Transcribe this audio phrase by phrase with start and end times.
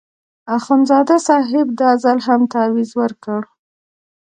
[0.57, 3.41] اخندزاده صاحب دا ځل هم تاویز ورکړ.